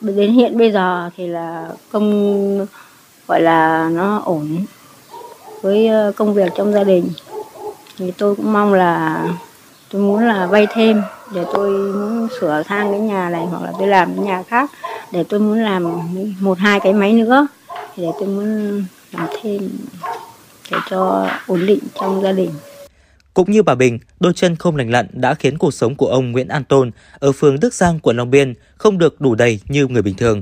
[0.01, 2.65] đến hiện bây giờ thì là công
[3.27, 4.65] gọi là nó ổn
[5.61, 7.09] với công việc trong gia đình
[7.97, 9.25] thì tôi cũng mong là
[9.91, 11.01] tôi muốn là vay thêm
[11.33, 14.71] để tôi muốn sửa sang cái nhà này hoặc là tôi làm cái nhà khác
[15.11, 15.83] để tôi muốn làm
[16.39, 17.47] một hai cái máy nữa
[17.97, 19.69] để tôi muốn làm thêm
[20.71, 22.49] để cho ổn định trong gia đình
[23.37, 26.31] cũng như bà Bình, đôi chân không lành lặn đã khiến cuộc sống của ông
[26.31, 29.87] Nguyễn An Tôn ở phường Đức Giang, quận Long Biên không được đủ đầy như
[29.87, 30.41] người bình thường.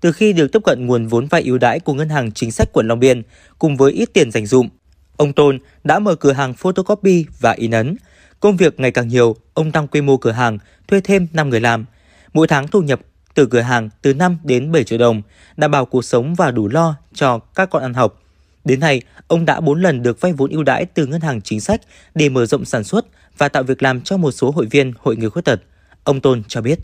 [0.00, 2.68] Từ khi được tiếp cận nguồn vốn vay ưu đãi của Ngân hàng Chính sách
[2.72, 3.22] quận Long Biên,
[3.58, 4.68] cùng với ít tiền dành dụm,
[5.16, 7.96] ông Tôn đã mở cửa hàng photocopy và in ấn.
[8.42, 11.60] Công việc ngày càng nhiều, ông tăng quy mô cửa hàng, thuê thêm 5 người
[11.60, 11.84] làm.
[12.32, 13.00] Mỗi tháng thu nhập
[13.34, 15.22] từ cửa hàng từ 5 đến 7 triệu đồng,
[15.56, 18.22] đảm bảo cuộc sống và đủ lo cho các con ăn học.
[18.64, 21.60] Đến nay, ông đã 4 lần được vay vốn ưu đãi từ ngân hàng chính
[21.60, 21.80] sách
[22.14, 23.06] để mở rộng sản xuất
[23.38, 25.60] và tạo việc làm cho một số hội viên hội người khuyết tật.
[26.04, 26.78] Ông Tôn cho biết.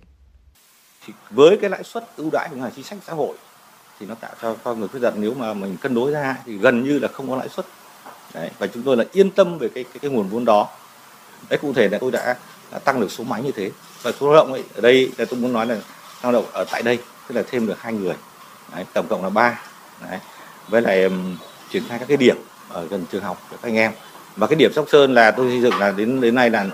[1.31, 3.37] Với cái lãi suất ưu đãi của ngân hàng chính sách xã hội
[4.01, 6.59] thì nó tạo cho con người khuyết tật nếu mà mình cân đối ra thì
[6.59, 7.67] gần như là không có lãi suất.
[8.35, 10.69] Đấy, và chúng tôi là yên tâm về cái cái, cái nguồn vốn đó.
[11.51, 12.37] Đấy cụ thể là tôi đã,
[12.73, 13.71] đã tăng được số máy như thế.
[14.03, 15.77] Và số lao động ấy ở đây là tôi muốn nói là
[16.23, 18.15] lao động ở tại đây tức là thêm được hai người.
[18.75, 19.63] Đấy, tổng cộng là ba.
[20.11, 20.19] Đấy
[20.69, 21.11] với lại
[21.73, 22.37] triển khai các cái điểm
[22.69, 23.93] ở gần trường học cho các anh em.
[24.37, 26.67] Và cái điểm Sóc Sơn là tôi xây dựng là đến đến nay là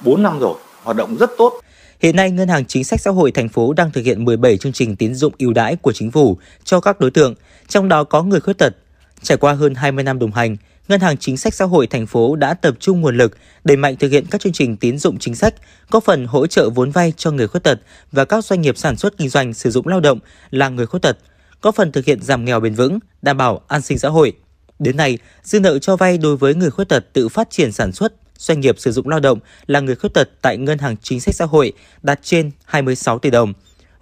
[0.00, 1.60] 4 năm rồi hoạt động rất tốt.
[2.00, 4.72] Hiện nay, Ngân hàng Chính sách Xã hội thành phố đang thực hiện 17 chương
[4.72, 7.34] trình tín dụng ưu đãi của chính phủ cho các đối tượng,
[7.68, 8.76] trong đó có người khuyết tật.
[9.22, 10.56] Trải qua hơn 20 năm đồng hành,
[10.88, 13.96] Ngân hàng Chính sách Xã hội thành phố đã tập trung nguồn lực đẩy mạnh
[13.96, 15.54] thực hiện các chương trình tín dụng chính sách,
[15.90, 17.80] có phần hỗ trợ vốn vay cho người khuyết tật
[18.12, 20.18] và các doanh nghiệp sản xuất kinh doanh sử dụng lao động
[20.50, 21.18] là người khuyết tật,
[21.60, 24.32] có phần thực hiện giảm nghèo bền vững, đảm bảo an sinh xã hội.
[24.78, 27.92] Đến nay, dư nợ cho vay đối với người khuyết tật tự phát triển sản
[27.92, 31.20] xuất, doanh nghiệp sử dụng lao động là người khuyết tật tại Ngân hàng Chính
[31.20, 33.52] sách Xã hội đạt trên 26 tỷ đồng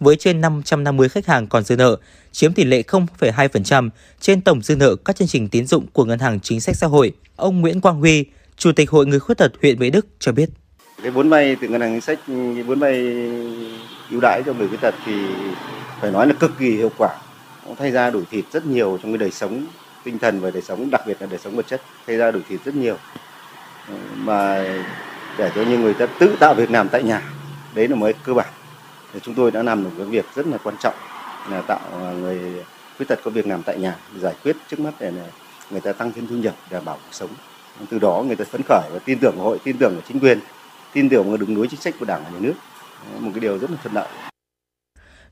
[0.01, 1.97] với trên 550 khách hàng còn dư nợ,
[2.33, 6.19] chiếm tỷ lệ 0,2% trên tổng dư nợ các chương trình tín dụng của Ngân
[6.19, 7.13] hàng Chính sách Xã hội.
[7.37, 8.25] Ông Nguyễn Quang Huy,
[8.57, 10.51] Chủ tịch Hội Người Khuyết tật huyện Mỹ Đức cho biết.
[11.03, 12.95] Cái vốn vay từ Ngân hàng Chính sách, cái vốn vay
[14.11, 15.13] ưu đãi cho người khuyết tật thì
[16.01, 17.19] phải nói là cực kỳ hiệu quả.
[17.69, 19.67] Nó thay ra đổi thịt rất nhiều trong cái đời sống
[20.05, 22.43] tinh thần và đời sống đặc biệt là đời sống vật chất thay ra đổi
[22.49, 22.97] thịt rất nhiều
[24.15, 24.65] mà
[25.39, 27.23] để cho những người ta tự tạo việc làm tại nhà
[27.75, 28.49] đấy là mới cơ bản
[29.13, 30.95] thì chúng tôi đã làm được cái việc rất là quan trọng
[31.51, 32.39] là tạo à, người
[32.97, 35.13] khuyết tật có việc làm tại nhà giải quyết trước mắt để
[35.71, 37.31] người ta tăng thêm thu nhập đảm bảo cuộc sống
[37.91, 40.39] từ đó người ta phấn khởi và tin tưởng hội tin tưởng vào chính quyền
[40.93, 42.55] tin tưởng vào đường lối chính sách của đảng và nhà nước
[43.21, 44.09] một cái điều rất là thuận lợi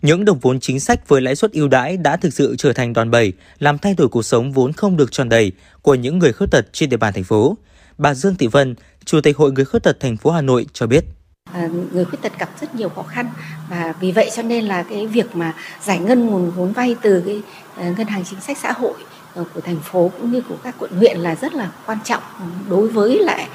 [0.03, 2.93] những đồng vốn chính sách với lãi suất ưu đãi đã thực sự trở thành
[2.93, 6.33] đòn bẩy, làm thay đổi cuộc sống vốn không được tròn đầy của những người
[6.33, 7.57] khuyết tật trên địa bàn thành phố.
[7.99, 10.87] Bà Dương Thị Vân, Chủ tịch Hội Người khuyết tật thành phố Hà Nội cho
[10.87, 11.05] biết.
[11.53, 13.27] À, người khuyết tật gặp rất nhiều khó khăn
[13.71, 17.23] và vì vậy cho nên là cái việc mà giải ngân nguồn vốn vay từ
[17.27, 17.43] cái
[17.77, 18.93] ờ, ngân hàng chính sách xã hội
[19.35, 22.23] ờ, của thành phố cũng như của các quận huyện là rất là quan trọng
[22.69, 23.49] đối với lại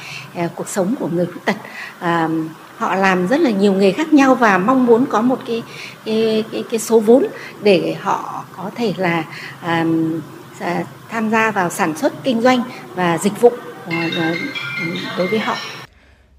[0.55, 1.55] cuộc sống của người khuyết tật.
[1.99, 2.29] À,
[2.77, 5.63] họ làm rất là nhiều nghề khác nhau và mong muốn có một cái
[6.05, 7.25] cái cái, cái số vốn
[7.61, 9.23] để họ có thể là
[9.61, 9.85] à,
[11.09, 12.63] tham gia vào sản xuất kinh doanh
[12.95, 13.51] và dịch vụ
[15.17, 15.55] đối với họ.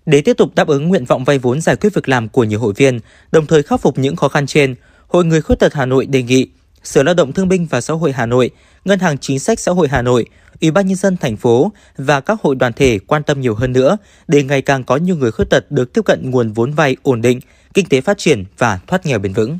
[0.07, 2.61] Để tiếp tục đáp ứng nguyện vọng vay vốn giải quyết việc làm của nhiều
[2.61, 3.01] hội viên,
[3.33, 4.75] đồng thời khắc phục những khó khăn trên,
[5.09, 6.49] Hội Người Khuyết tật Hà Nội đề nghị
[6.83, 8.51] Sở Lao động Thương binh và Xã hội Hà Nội,
[8.85, 10.27] Ngân hàng Chính sách Xã hội Hà Nội,
[10.61, 13.73] Ủy ban nhân dân thành phố và các hội đoàn thể quan tâm nhiều hơn
[13.73, 13.97] nữa
[14.29, 17.23] để ngày càng có nhiều người khuyết tật được tiếp cận nguồn vốn vay ổn
[17.23, 17.40] định,
[17.75, 19.59] kinh tế phát triển và thoát nghèo bền vững.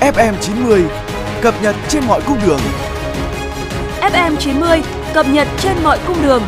[0.00, 0.82] FM 90
[1.42, 2.60] cập nhật trên mọi cung đường.
[4.12, 4.82] FM 90
[5.14, 6.42] cập nhật trên mọi cung đường.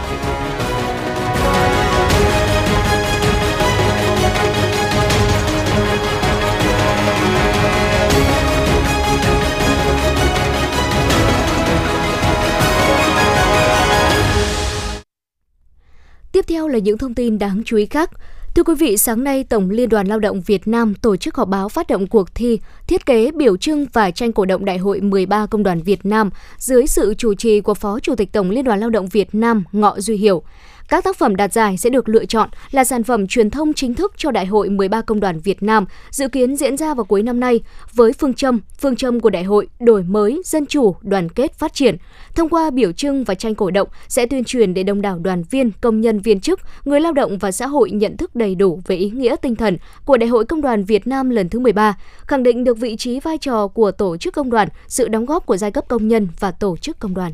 [16.33, 18.11] Tiếp theo là những thông tin đáng chú ý khác.
[18.57, 21.49] Thưa quý vị, sáng nay Tổng Liên đoàn Lao động Việt Nam tổ chức họp
[21.49, 25.01] báo phát động cuộc thi thiết kế biểu trưng và tranh cổ động Đại hội
[25.01, 28.65] 13 Công đoàn Việt Nam dưới sự chủ trì của Phó Chủ tịch Tổng Liên
[28.65, 30.43] đoàn Lao động Việt Nam Ngọ Duy Hiểu.
[30.89, 33.95] Các tác phẩm đạt giải sẽ được lựa chọn là sản phẩm truyền thông chính
[33.95, 37.23] thức cho Đại hội 13 Công đoàn Việt Nam, dự kiến diễn ra vào cuối
[37.23, 37.61] năm nay
[37.95, 41.75] với phương châm, phương châm của đại hội đổi mới, dân chủ, đoàn kết, phát
[41.75, 41.97] triển.
[42.35, 45.43] Thông qua biểu trưng và tranh cổ động sẽ tuyên truyền để đông đảo đoàn
[45.51, 48.81] viên, công nhân viên chức, người lao động và xã hội nhận thức đầy đủ
[48.87, 51.99] về ý nghĩa tinh thần của Đại hội Công đoàn Việt Nam lần thứ 13,
[52.27, 55.47] khẳng định được vị trí vai trò của tổ chức công đoàn, sự đóng góp
[55.47, 57.33] của giai cấp công nhân và tổ chức công đoàn.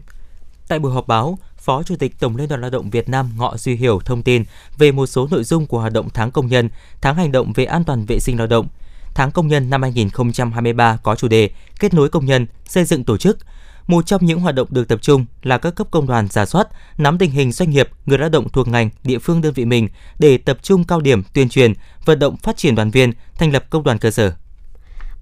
[0.69, 3.57] Tại buổi họp báo, Phó Chủ tịch Tổng Liên đoàn Lao động Việt Nam Ngọ
[3.57, 4.45] Duy Hiểu thông tin
[4.79, 6.69] về một số nội dung của hoạt động tháng công nhân,
[7.01, 8.69] tháng hành động về an toàn vệ sinh lao động.
[9.15, 13.17] Tháng công nhân năm 2023 có chủ đề kết nối công nhân, xây dựng tổ
[13.17, 13.39] chức.
[13.87, 16.69] Một trong những hoạt động được tập trung là các cấp công đoàn giả soát,
[16.99, 19.89] nắm tình hình doanh nghiệp, người lao động thuộc ngành, địa phương đơn vị mình
[20.19, 21.73] để tập trung cao điểm tuyên truyền,
[22.05, 24.33] vận động phát triển đoàn viên, thành lập công đoàn cơ sở.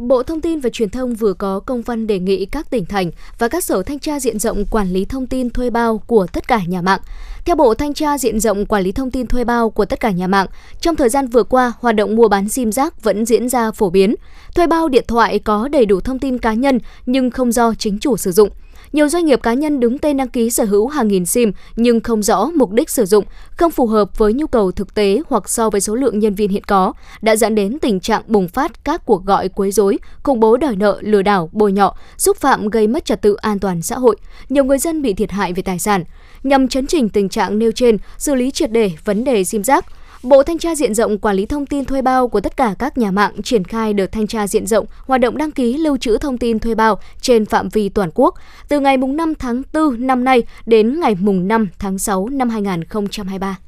[0.01, 3.11] Bộ Thông tin và Truyền thông vừa có công văn đề nghị các tỉnh thành
[3.39, 6.49] và các sở thanh tra diện rộng quản lý thông tin thuê bao của tất
[6.49, 7.01] cả nhà mạng.
[7.45, 10.11] Theo Bộ Thanh tra diện rộng quản lý thông tin thuê bao của tất cả
[10.11, 10.47] nhà mạng,
[10.81, 13.91] trong thời gian vừa qua, hoạt động mua bán sim giác vẫn diễn ra phổ
[13.91, 14.15] biến.
[14.55, 17.99] Thuê bao điện thoại có đầy đủ thông tin cá nhân nhưng không do chính
[17.99, 18.51] chủ sử dụng.
[18.93, 22.01] Nhiều doanh nghiệp cá nhân đứng tên đăng ký sở hữu hàng nghìn SIM nhưng
[22.01, 23.25] không rõ mục đích sử dụng,
[23.57, 26.51] không phù hợp với nhu cầu thực tế hoặc so với số lượng nhân viên
[26.51, 30.41] hiện có, đã dẫn đến tình trạng bùng phát các cuộc gọi quấy rối, khủng
[30.41, 33.83] bố đòi nợ, lừa đảo, bôi nhọ, xúc phạm gây mất trật tự an toàn
[33.83, 34.17] xã hội.
[34.49, 36.05] Nhiều người dân bị thiệt hại về tài sản.
[36.43, 39.87] Nhằm chấn chỉnh tình trạng nêu trên, xử lý triệt đề vấn đề sim giác,
[40.23, 42.99] Bộ Thanh tra diện rộng quản lý thông tin thuê bao của tất cả các
[42.99, 46.19] nhà mạng triển khai đợt thanh tra diện rộng hoạt động đăng ký lưu trữ
[46.19, 48.35] thông tin thuê bao trên phạm vi toàn quốc
[48.69, 53.59] từ ngày 5 tháng 4 năm nay đến ngày 5 tháng 6 năm 2023.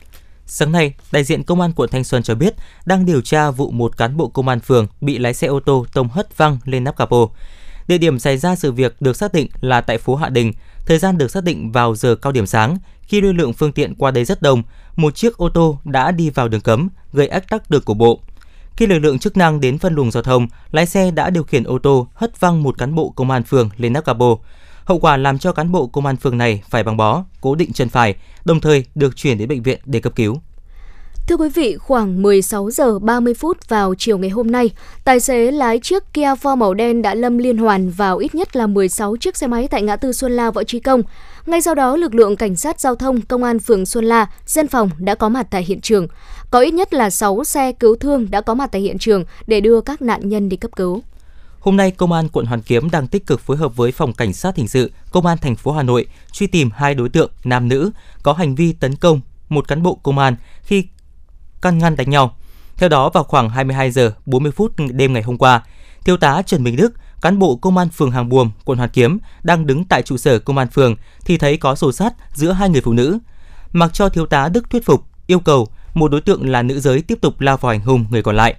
[0.47, 2.55] Sáng nay, đại diện Công an quận Thanh Xuân cho biết
[2.87, 5.87] đang điều tra vụ một cán bộ công an phường bị lái xe ô tô
[5.93, 7.29] tông hất văng lên nắp capo.
[7.89, 10.53] Địa điểm xảy ra sự việc được xác định là tại phố Hạ Đình,
[10.87, 13.95] thời gian được xác định vào giờ cao điểm sáng, khi lưu lượng phương tiện
[13.95, 14.63] qua đây rất đông,
[14.97, 18.21] một chiếc ô tô đã đi vào đường cấm, gây ách tắc đường của bộ.
[18.77, 21.65] Khi lực lượng chức năng đến phân luồng giao thông, lái xe đã điều khiển
[21.65, 24.37] ô tô hất văng một cán bộ công an phường lên nắp capo.
[24.85, 27.73] Hậu quả làm cho cán bộ công an phường này phải băng bó, cố định
[27.73, 30.41] chân phải, đồng thời được chuyển đến bệnh viện để cấp cứu.
[31.29, 34.71] Thưa quý vị, khoảng 16 giờ 30 phút vào chiều ngày hôm nay,
[35.05, 38.57] tài xế lái chiếc Kia Forte màu đen đã lâm liên hoàn vào ít nhất
[38.57, 41.03] là 16 chiếc xe máy tại ngã tư Xuân La Võ Trí Công.
[41.47, 44.69] Ngay sau đó, lực lượng cảnh sát giao thông, công an phường Xuân La, dân
[44.69, 46.09] phòng đã có mặt tại hiện trường.
[46.51, 49.61] Có ít nhất là 6 xe cứu thương đã có mặt tại hiện trường để
[49.61, 51.03] đưa các nạn nhân đi cấp cứu.
[51.61, 54.33] Hôm nay, Công an quận Hoàn Kiếm đang tích cực phối hợp với Phòng Cảnh
[54.33, 57.69] sát Hình sự, Công an thành phố Hà Nội truy tìm hai đối tượng nam
[57.69, 57.91] nữ
[58.23, 60.85] có hành vi tấn công một cán bộ công an khi
[61.61, 62.37] can ngăn đánh nhau.
[62.77, 65.63] Theo đó, vào khoảng 22 giờ 40 phút đêm ngày hôm qua,
[66.05, 66.93] Thiếu tá Trần Minh Đức,
[67.23, 70.39] cán bộ công an phường Hàng Buồm, quận Hoàn Kiếm đang đứng tại trụ sở
[70.39, 73.19] công an phường thì thấy có xô sát giữa hai người phụ nữ.
[73.73, 77.03] Mặc cho thiếu tá Đức thuyết phục, yêu cầu một đối tượng là nữ giới
[77.03, 78.55] tiếp tục lao vào hành hung người còn lại.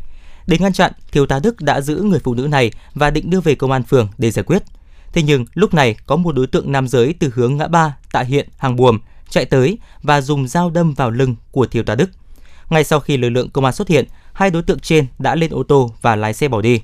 [0.47, 3.41] Để ngăn chặn, thiếu tá Đức đã giữ người phụ nữ này và định đưa
[3.41, 4.63] về công an phường để giải quyết.
[5.13, 8.25] Thế nhưng lúc này có một đối tượng nam giới từ hướng ngã ba tại
[8.25, 8.99] hiện Hàng Buồm
[9.29, 12.09] chạy tới và dùng dao đâm vào lưng của thiếu tá Đức.
[12.69, 15.51] Ngay sau khi lực lượng công an xuất hiện, hai đối tượng trên đã lên
[15.51, 16.81] ô tô và lái xe bỏ đi.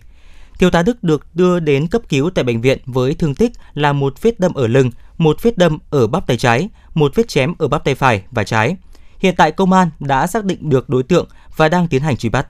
[0.59, 3.93] Thiếu tá Đức được đưa đến cấp cứu tại bệnh viện với thương tích là
[3.93, 7.53] một vết đâm ở lưng, một vết đâm ở bắp tay trái, một vết chém
[7.57, 8.75] ở bắp tay phải và trái.
[9.19, 12.29] Hiện tại công an đã xác định được đối tượng và đang tiến hành truy
[12.29, 12.47] bắt.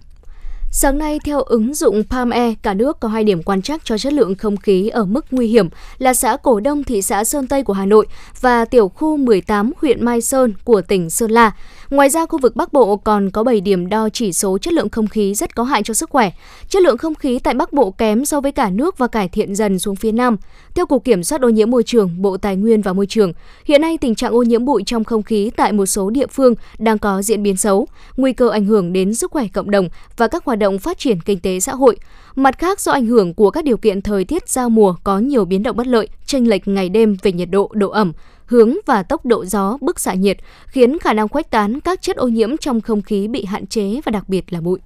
[0.71, 3.97] Sáng nay, theo ứng dụng Palm Air, cả nước có hai điểm quan trắc cho
[3.97, 7.47] chất lượng không khí ở mức nguy hiểm là xã Cổ Đông, thị xã Sơn
[7.47, 8.05] Tây của Hà Nội
[8.41, 11.51] và tiểu khu 18 huyện Mai Sơn của tỉnh Sơn La.
[11.89, 14.89] Ngoài ra, khu vực Bắc Bộ còn có 7 điểm đo chỉ số chất lượng
[14.89, 16.31] không khí rất có hại cho sức khỏe.
[16.67, 19.55] Chất lượng không khí tại Bắc Bộ kém so với cả nước và cải thiện
[19.55, 20.37] dần xuống phía Nam.
[20.75, 23.33] Theo Cục Kiểm soát ô nhiễm môi trường, Bộ Tài nguyên và Môi trường,
[23.65, 26.53] hiện nay tình trạng ô nhiễm bụi trong không khí tại một số địa phương
[26.79, 30.27] đang có diễn biến xấu, nguy cơ ảnh hưởng đến sức khỏe cộng đồng và
[30.27, 31.97] các hoạt động phát triển kinh tế xã hội.
[32.35, 35.45] Mặt khác, do ảnh hưởng của các điều kiện thời tiết giao mùa có nhiều
[35.45, 38.13] biến động bất lợi, chênh lệch ngày đêm về nhiệt độ, độ ẩm,
[38.49, 42.17] hướng và tốc độ gió, bức xạ nhiệt, khiến khả năng khuếch tán các chất
[42.17, 44.79] ô nhiễm trong không khí bị hạn chế và đặc biệt là bụi.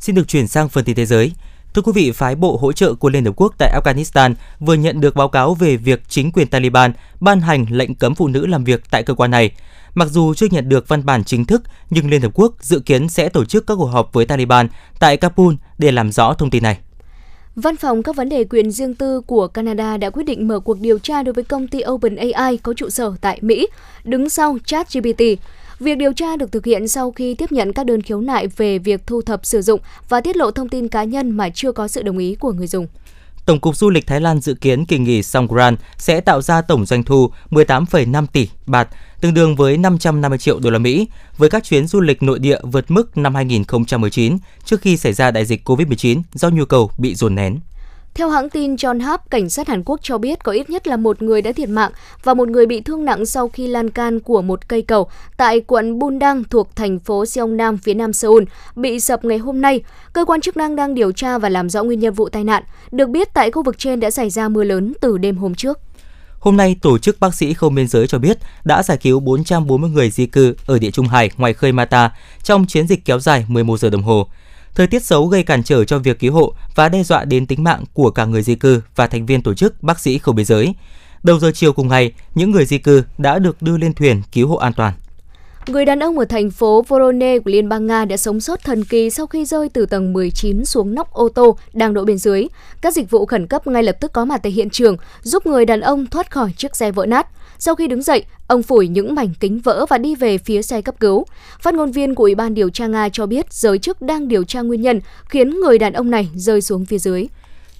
[0.00, 1.32] Xin được chuyển sang phần tin thế giới.
[1.74, 5.00] Thưa quý vị, phái bộ hỗ trợ của Liên Hợp Quốc tại Afghanistan vừa nhận
[5.00, 8.64] được báo cáo về việc chính quyền Taliban ban hành lệnh cấm phụ nữ làm
[8.64, 9.50] việc tại cơ quan này.
[9.94, 13.08] Mặc dù chưa nhận được văn bản chính thức, nhưng Liên Hợp Quốc dự kiến
[13.08, 16.62] sẽ tổ chức các cuộc họp với Taliban tại Kabul để làm rõ thông tin
[16.62, 16.78] này.
[17.56, 20.80] Văn phòng các vấn đề quyền riêng tư của Canada đã quyết định mở cuộc
[20.80, 23.66] điều tra đối với công ty OpenAI có trụ sở tại Mỹ,
[24.04, 25.22] đứng sau ChatGPT.
[25.80, 28.78] Việc điều tra được thực hiện sau khi tiếp nhận các đơn khiếu nại về
[28.78, 31.88] việc thu thập sử dụng và tiết lộ thông tin cá nhân mà chưa có
[31.88, 32.86] sự đồng ý của người dùng.
[33.46, 36.86] Tổng cục Du lịch Thái Lan dự kiến kỳ nghỉ Songkran sẽ tạo ra tổng
[36.86, 38.88] doanh thu 18,5 tỷ baht,
[39.20, 42.58] tương đương với 550 triệu đô la Mỹ, với các chuyến du lịch nội địa
[42.62, 47.14] vượt mức năm 2019 trước khi xảy ra đại dịch COVID-19 do nhu cầu bị
[47.14, 47.60] dồn nén.
[48.14, 50.96] Theo hãng tin John Hap, cảnh sát Hàn Quốc cho biết có ít nhất là
[50.96, 51.90] một người đã thiệt mạng
[52.24, 55.60] và một người bị thương nặng sau khi lan can của một cây cầu tại
[55.60, 58.42] quận Bundang thuộc thành phố Seongnam phía nam Seoul
[58.76, 59.80] bị sập ngày hôm nay.
[60.12, 62.62] Cơ quan chức năng đang điều tra và làm rõ nguyên nhân vụ tai nạn.
[62.90, 65.78] Được biết tại khu vực trên đã xảy ra mưa lớn từ đêm hôm trước.
[66.38, 69.90] Hôm nay, Tổ chức Bác sĩ Không Biên giới cho biết đã giải cứu 440
[69.90, 72.10] người di cư ở địa Trung Hải ngoài khơi Mata
[72.42, 74.28] trong chiến dịch kéo dài 11 giờ đồng hồ.
[74.74, 77.64] Thời tiết xấu gây cản trở cho việc cứu hộ và đe dọa đến tính
[77.64, 80.46] mạng của cả người di cư và thành viên tổ chức Bác sĩ Không Biên
[80.46, 80.74] giới.
[81.22, 84.48] Đầu giờ chiều cùng ngày, những người di cư đã được đưa lên thuyền cứu
[84.48, 84.92] hộ an toàn.
[85.66, 88.84] Người đàn ông ở thành phố Voronezh của Liên bang Nga đã sống sót thần
[88.84, 92.46] kỳ sau khi rơi từ tầng 19 xuống nóc ô tô đang đỗ bên dưới.
[92.80, 95.64] Các dịch vụ khẩn cấp ngay lập tức có mặt tại hiện trường, giúp người
[95.64, 97.26] đàn ông thoát khỏi chiếc xe vỡ nát.
[97.62, 100.82] Sau khi đứng dậy, ông phủi những mảnh kính vỡ và đi về phía xe
[100.82, 101.26] cấp cứu.
[101.60, 104.44] Phát ngôn viên của Ủy ban điều tra Nga cho biết giới chức đang điều
[104.44, 107.26] tra nguyên nhân khiến người đàn ông này rơi xuống phía dưới.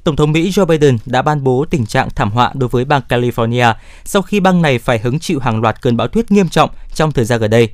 [0.05, 3.03] Tổng thống Mỹ Joe Biden đã ban bố tình trạng thảm họa đối với bang
[3.09, 6.71] California sau khi bang này phải hứng chịu hàng loạt cơn bão tuyết nghiêm trọng
[6.95, 7.69] trong thời gian gần đây.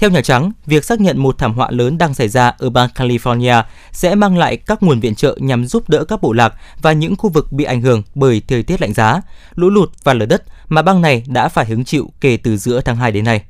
[0.00, 2.88] Theo Nhà Trắng, việc xác nhận một thảm họa lớn đang xảy ra ở bang
[2.94, 6.92] California sẽ mang lại các nguồn viện trợ nhằm giúp đỡ các bộ lạc và
[6.92, 9.20] những khu vực bị ảnh hưởng bởi thời tiết lạnh giá,
[9.54, 12.80] lũ lụt và lở đất mà bang này đã phải hứng chịu kể từ giữa
[12.80, 13.42] tháng 2 đến nay.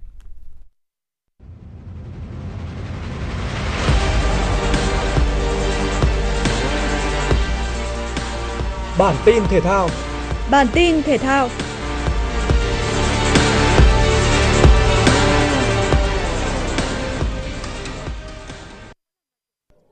[8.99, 9.89] Bản tin thể thao
[10.51, 11.49] Bản tin thể thao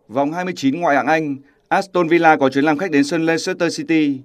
[0.09, 1.37] Vòng 29 ngoại hạng Anh,
[1.68, 4.21] Aston Villa có chuyến làm khách đến sân Leicester City.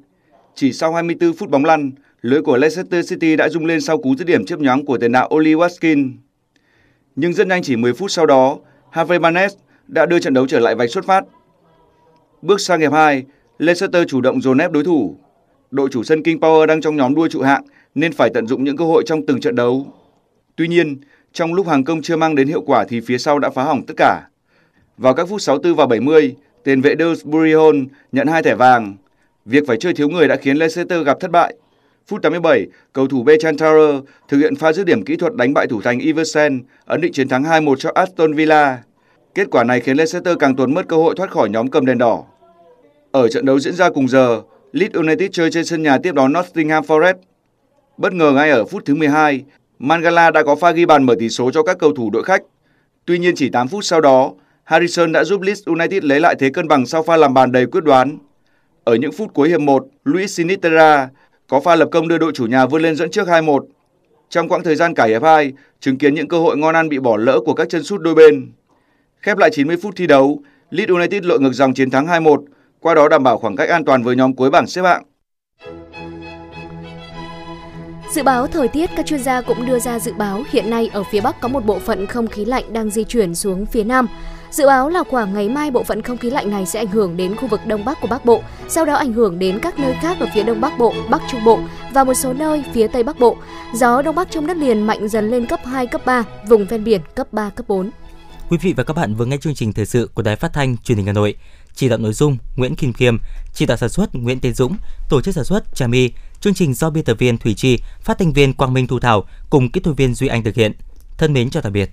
[0.55, 1.91] Chỉ sau 24 phút bóng lăn,
[2.21, 5.11] lưới của Leicester City đã rung lên sau cú dứt điểm chớp nhoáng của tiền
[5.11, 6.11] đạo Oli Watkins.
[7.15, 8.57] Nhưng rất nhanh chỉ 10 phút sau đó,
[8.89, 9.53] Harvey Barnes
[9.87, 11.23] đã đưa trận đấu trở lại vạch xuất phát.
[12.41, 13.23] Bước sang hiệp 2,
[13.57, 15.15] Leicester chủ động dồn ép đối thủ.
[15.71, 17.63] Đội chủ sân King Power đang trong nhóm đua trụ hạng
[17.95, 19.87] nên phải tận dụng những cơ hội trong từng trận đấu.
[20.55, 20.97] Tuy nhiên,
[21.33, 23.85] trong lúc hàng công chưa mang đến hiệu quả thì phía sau đã phá hỏng
[23.87, 24.27] tất cả.
[24.97, 28.97] Vào các phút 64 và 70, tiền vệ Deus Burihon nhận hai thẻ vàng,
[29.45, 31.53] Việc phải chơi thiếu người đã khiến Leicester gặp thất bại.
[32.07, 33.57] Phút 87, cầu thủ Bechan
[34.27, 37.27] thực hiện pha dứt điểm kỹ thuật đánh bại thủ thành Iversen, ấn định chiến
[37.27, 38.83] thắng 2-1 cho Aston Villa.
[39.35, 41.97] Kết quả này khiến Leicester càng tuột mất cơ hội thoát khỏi nhóm cầm đèn
[41.97, 42.23] đỏ.
[43.11, 46.33] Ở trận đấu diễn ra cùng giờ, Leeds United chơi trên sân nhà tiếp đón
[46.33, 47.15] Nottingham Forest.
[47.97, 49.43] Bất ngờ ngay ở phút thứ 12,
[49.79, 52.41] Mangala đã có pha ghi bàn mở tỷ số cho các cầu thủ đội khách.
[53.05, 56.49] Tuy nhiên chỉ 8 phút sau đó, Harrison đã giúp Leeds United lấy lại thế
[56.49, 58.17] cân bằng sau pha làm bàn đầy quyết đoán.
[58.83, 61.09] Ở những phút cuối hiệp 1, Luis Sinisterra
[61.47, 63.65] có pha lập công đưa đội chủ nhà vươn lên dẫn trước 2-1.
[64.29, 66.99] Trong quãng thời gian cả hiệp 2, chứng kiến những cơ hội ngon ăn bị
[66.99, 68.51] bỏ lỡ của các chân sút đôi bên.
[69.21, 72.43] Khép lại 90 phút thi đấu, Leeds United lội ngược dòng chiến thắng 2-1,
[72.79, 75.03] qua đó đảm bảo khoảng cách an toàn với nhóm cuối bảng xếp hạng.
[78.13, 81.03] Dự báo thời tiết, các chuyên gia cũng đưa ra dự báo hiện nay ở
[81.11, 84.07] phía Bắc có một bộ phận không khí lạnh đang di chuyển xuống phía Nam.
[84.53, 87.17] Dự báo là khoảng ngày mai bộ phận không khí lạnh này sẽ ảnh hưởng
[87.17, 89.95] đến khu vực Đông Bắc của Bắc Bộ, sau đó ảnh hưởng đến các nơi
[90.01, 91.59] khác ở phía Đông Bắc Bộ, Bắc Trung Bộ
[91.93, 93.37] và một số nơi phía Tây Bắc Bộ.
[93.75, 96.83] Gió Đông Bắc trong đất liền mạnh dần lên cấp 2, cấp 3, vùng ven
[96.83, 97.89] biển cấp 3, cấp 4.
[98.49, 100.77] Quý vị và các bạn vừa nghe chương trình thời sự của Đài Phát thanh
[100.77, 101.35] Truyền hình Hà Nội.
[101.75, 103.17] Chỉ đạo nội dung Nguyễn Kim Khiêm,
[103.53, 104.75] chỉ đạo sản xuất Nguyễn Tiến Dũng,
[105.09, 108.17] tổ chức sản xuất Trà My, chương trình do biên tập viên Thủy Chi, phát
[108.19, 110.71] thanh viên Quang Minh Thu Thảo cùng kỹ thuật viên Duy Anh thực hiện.
[111.17, 111.89] Thân mến chào tạm biệt.